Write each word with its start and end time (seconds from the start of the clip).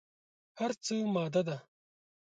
هر 0.59 0.71
څه 0.83 0.95
ماده 1.13 1.41
ده. 1.47 1.57